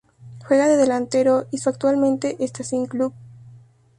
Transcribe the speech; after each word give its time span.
Juega 0.47 0.67
de 0.67 0.77
delantero 0.77 1.45
y 1.51 1.59
su 1.59 1.69
actualmente 1.69 2.35
está 2.43 2.63
sin 2.63 2.87
club. 2.87 3.13